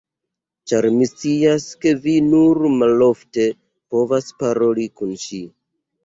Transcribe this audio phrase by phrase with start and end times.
[0.69, 3.45] Ĉar mi scias, ke vi nur malofte
[3.97, 5.43] povas paroli kun ŝi!